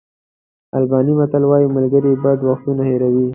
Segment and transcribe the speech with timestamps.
[0.77, 3.27] آلباني متل وایي ملګري بد وختونه هېروي.